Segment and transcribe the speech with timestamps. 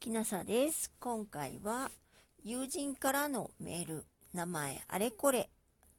[0.00, 0.92] きなさです。
[1.00, 1.90] 今回は
[2.44, 5.50] 友人からのメール、名前あれこれ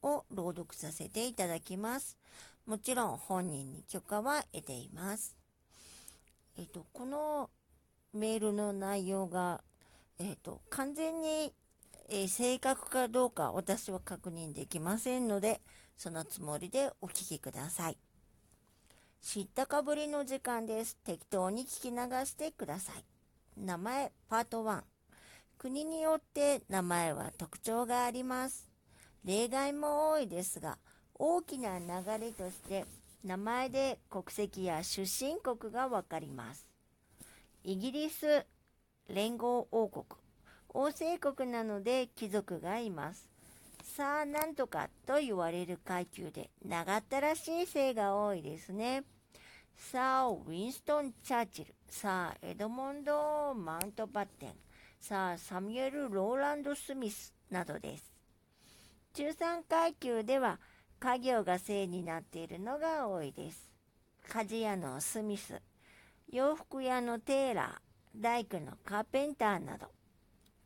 [0.02, 2.16] を朗読させていただきます。
[2.64, 5.36] もちろん本人に許可は得ています。
[6.58, 7.50] えっと、この
[8.14, 9.62] メールの内容が、
[10.18, 11.52] えっと、完全に、
[12.08, 15.60] えー、正確かどうか私は確認できませんので、
[15.98, 17.98] そのつもりでお聞きください。
[19.20, 20.96] 知ったかぶりの時間です。
[21.04, 23.04] 適当に聞き流してください。
[23.56, 24.82] 名前パート1。
[25.58, 28.68] 国によって名前は特徴があります。
[29.24, 30.78] 例外も多いですが、
[31.14, 31.86] 大きな流
[32.18, 32.86] れとして
[33.22, 36.66] 名前で国籍や出身国がわかります。
[37.62, 38.46] イギリス
[39.08, 40.04] 連合王国、
[40.70, 43.28] 王政国なので貴族がいます。
[43.82, 49.02] さあなんとかと言われる階級で長ったらしい姓が多いですね。
[49.80, 54.52] さあウィンストン・チャーチル、さあエドモンド・マウントバッテン、
[55.00, 58.12] さあサミュエル・ローランド・スミスなどです。
[59.14, 60.60] 中産階級では
[61.00, 63.68] 家業が姓になっているのが多いです。
[64.28, 65.60] 鍛冶屋のスミス、
[66.30, 69.86] 洋服屋のテーラー、大工のカーペンターなど、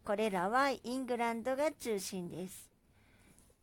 [0.04, 2.68] これらはイングランドが中心です。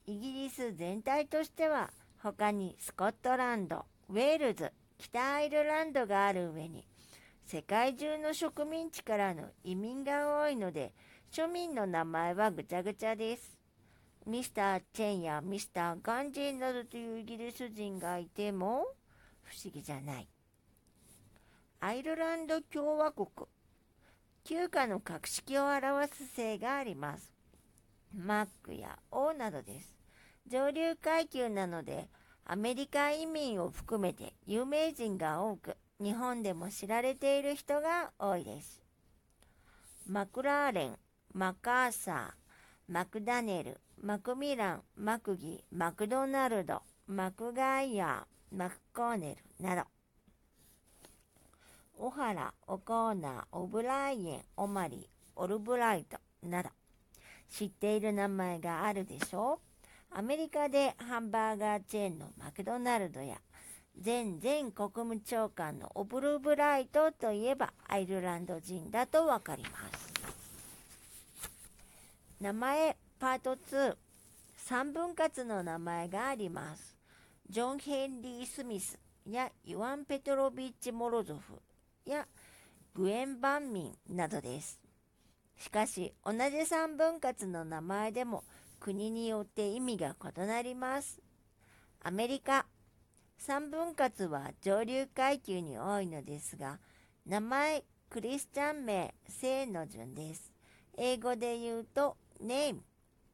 [0.07, 1.91] イギリス全体としては
[2.23, 4.71] 他にスコットランド、ウェールズ、
[5.01, 6.85] 北アイルランドがある上に
[7.43, 10.93] 世界中の植民地からの移民が多いので
[11.31, 13.57] 庶民の名前はぐちゃぐちゃです。
[14.27, 18.85] ミスター・チェンやミスター・ガンジーなどというイギリス人がいても
[19.41, 20.27] 不思議じゃない。
[21.79, 23.27] アイルランド共和国。
[24.43, 27.33] 旧家の格式を表す姓があります。
[28.15, 29.95] マックや王などです。
[30.47, 32.07] 上流階級なので、
[32.45, 38.81] アメリカ移民を含めて有名人が多く、日本でも知られている人が多いです。
[40.07, 40.97] マクラーレン、
[41.33, 49.83] マカーサー、マクダネル、マクミラン、マクギ、マクドナルド、マクガイアー、マクコーネルなど、
[51.97, 55.05] オハラ、オコーナー、オブライエン、オマリー、
[55.35, 56.69] オルブライトなど、
[57.49, 59.70] 知っている名前があるでしょう？
[60.13, 63.37] アメリカでハンバーガーチェーンのマクドナルドや
[64.03, 70.11] 前前国務長官のオブルブライトといえばアイルランド人だとわかります。
[72.41, 73.95] 名前パート2
[74.67, 76.97] 3分割の名前があります。
[77.49, 81.53] ジョン・ヘンリー・スミスやイワン・ペトロビッチ・モロゾフ
[82.05, 82.27] や
[82.93, 84.77] グエン・バンミンなどです。
[85.57, 88.43] しかし同じ3分割の名前でも
[88.81, 91.21] 国によって意味が異なります。
[92.01, 92.65] アメリカ
[93.39, 96.79] 3分割は上流階級に多いのですが
[97.27, 100.51] 名前クリスチャン名姓の順です。
[100.97, 102.81] 英語で言うとネーム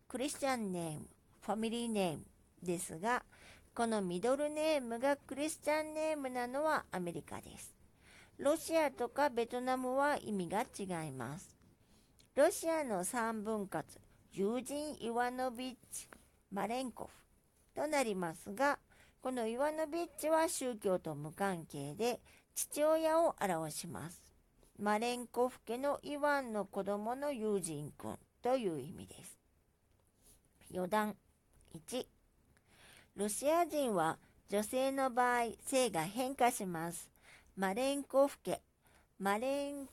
[0.09, 1.07] クリスチャンネーム
[1.41, 2.25] ファミリーネーム
[2.62, 3.24] ですが
[3.74, 7.74] このミドルネームがクリスチャンネームなのはアメリカです。
[8.38, 11.56] ロシアとかベトナムは意味が違います。
[12.36, 13.86] ロシアの3分割、
[14.38, 16.08] 友人イワノビッチ・
[16.52, 17.12] マレンコフ
[17.81, 18.78] となりますが、
[19.20, 22.20] このイワノビッチは宗教と無関係で
[22.53, 24.22] 父親を表します。
[24.80, 29.40] マレンコフ家のイワンの子供の友人君という意味です。
[30.72, 31.16] 余談
[31.74, 32.06] 1
[33.16, 34.19] ロシア人は
[34.50, 37.09] 女性の場合性が変化します。
[37.56, 38.62] マレンコフ家、
[39.18, 39.88] マレン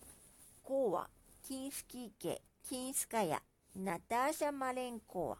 [0.62, 1.09] コーワ
[1.49, 3.41] キンスキー家、キンスカヤ、
[3.77, 5.39] ナターシャ・マレンコワ。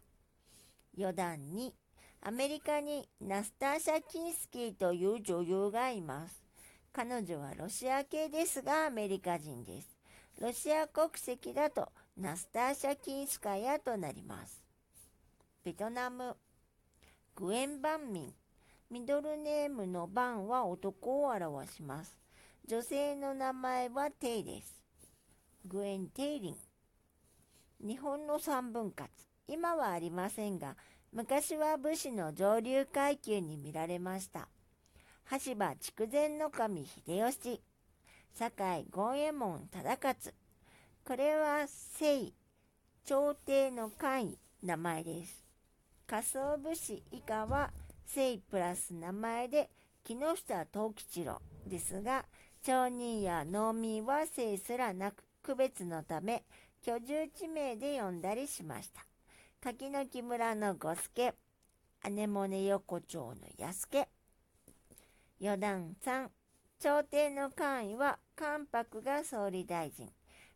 [0.99, 1.71] 余談2、
[2.23, 6.43] アメリカにナスターシャ・キンスキーという女優がいます。
[6.93, 9.89] 彼女はロシア系ですがアメリカ人です。
[10.41, 14.65] ロシア国籍だとナスターシャ・キンスカヤとなります。
[15.65, 16.37] ベトナム、
[17.37, 18.35] グエン・バンミン。
[18.91, 22.19] ミドルネームのバンは男を表します。
[22.67, 24.83] 女性の名前はテイです。
[25.67, 26.57] グエン・テイリン。
[27.81, 29.11] 日本の三分割。
[29.47, 30.77] 今はありませんが、
[31.13, 34.49] 昔は武士の上流階級に見られました。
[35.25, 37.63] 羽柴筑前守秀吉、
[38.35, 40.35] 堺権右衛門忠勝。
[41.07, 42.33] これは聖、
[43.05, 45.45] 朝廷の官位、名前です。
[46.07, 47.71] 仮想武士以下は
[48.07, 49.71] 聖プラス名前で
[50.05, 52.25] 木下藤吉郎ですが、
[52.63, 56.45] 町人や農民は姓すらなく、区別のため
[56.87, 59.07] 居住地名で呼んだりしました。
[59.63, 61.33] 柿の木村の五助、
[62.11, 64.07] 姉もね横丁の安助。
[65.41, 66.29] 余談3、
[66.79, 70.11] 朝廷の官位は関白が総理大臣、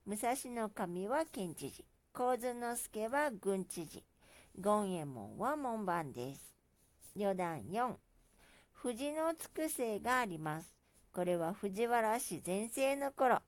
[0.04, 1.86] 武蔵の神は県知事。
[2.12, 4.04] 神津之助は軍知事。
[4.62, 6.54] 権右衛門は門番です。
[7.18, 7.94] 余談4。
[8.74, 10.74] 藤のつくせがあります。
[11.14, 13.40] これは藤原氏全盛の頃、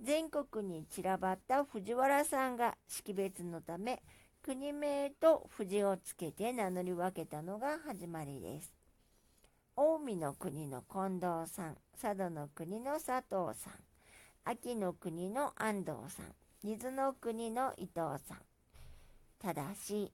[0.00, 4.02] 全国に散らばった藤原さんが識別のため、
[4.42, 8.74] 国名と藤をつけて名乗り分けたのが始まりです。
[9.76, 13.72] 近江の国の近藤さん、佐渡の国の佐藤さん、
[14.44, 16.34] 秋の国の安藤さん、
[16.68, 17.94] 伊豆の国の伊藤
[18.26, 18.38] さん。
[19.38, 20.12] ただし、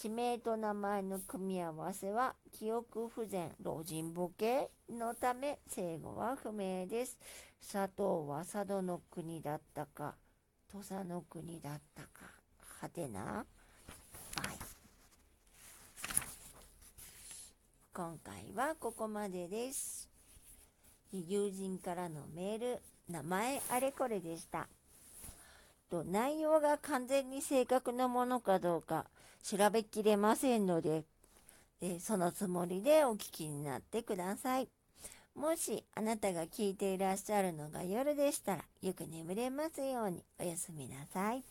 [0.00, 7.18] 地名と名前の組み合わせは記憶不全、老人ボケのため生後は不明です。
[7.60, 10.14] 佐藤は佐渡の国だったか、
[10.72, 12.08] 土佐の国だったか、
[12.80, 13.20] はてな？
[13.24, 13.44] はい。
[17.92, 20.08] 今回はここまでです。
[21.10, 22.78] 友人からのメール、
[23.10, 24.68] 名前あれこれでした。
[25.90, 29.06] と内容が完全に正確なものかどうか
[29.50, 31.04] 調べきれませんので、
[31.80, 34.68] えそのつもりでお聞きになってください。
[35.34, 41.42] もしあなたが聞いていらっしゃるのが夜でしたら、よく眠れますようにおやすみなさい。